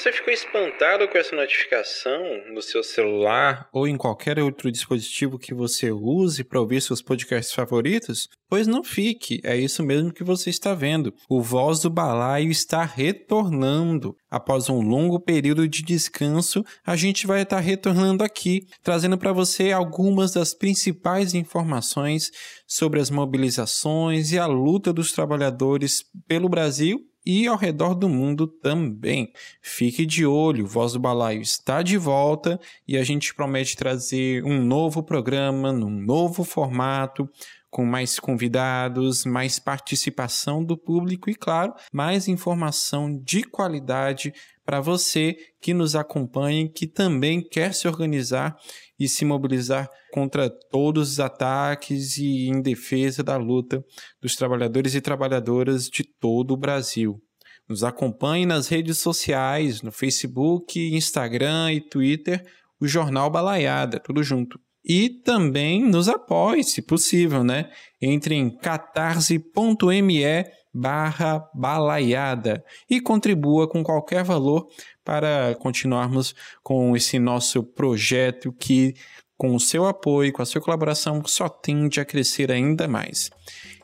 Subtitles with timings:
[0.00, 2.22] Você ficou espantado com essa notificação
[2.54, 7.52] no seu celular ou em qualquer outro dispositivo que você use para ouvir seus podcasts
[7.52, 8.26] favoritos?
[8.48, 11.12] Pois não fique, é isso mesmo que você está vendo.
[11.28, 14.16] O Voz do Balaio está retornando.
[14.30, 19.70] Após um longo período de descanso, a gente vai estar retornando aqui, trazendo para você
[19.70, 22.30] algumas das principais informações
[22.66, 28.46] sobre as mobilizações e a luta dos trabalhadores pelo Brasil e ao redor do mundo
[28.46, 29.32] também.
[29.60, 34.62] Fique de olho, Voz do Balaio está de volta e a gente promete trazer um
[34.62, 37.28] novo programa, num novo formato,
[37.70, 44.32] com mais convidados, mais participação do público e, claro, mais informação de qualidade
[44.64, 48.56] para você que nos acompanha, que também quer se organizar
[48.98, 53.84] e se mobilizar contra todos os ataques e em defesa da luta
[54.20, 57.22] dos trabalhadores e trabalhadoras de todo o Brasil.
[57.68, 62.44] Nos acompanhe nas redes sociais, no Facebook, Instagram e Twitter,
[62.80, 64.58] o Jornal Balaiada, tudo junto.
[64.84, 67.70] E também nos apoie, se possível, né?
[68.00, 70.24] Entre em catarse.me
[70.72, 74.68] barra balaiada e contribua com qualquer valor
[75.04, 78.94] para continuarmos com esse nosso projeto que,
[79.36, 83.30] com o seu apoio, com a sua colaboração, só tende a crescer ainda mais.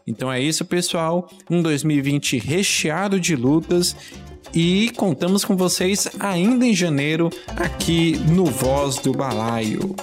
[0.06, 1.28] Então é isso, pessoal.
[1.50, 3.96] Um 2020 recheado de lutas
[4.54, 9.96] e contamos com vocês ainda em janeiro aqui no Voz do Balaio.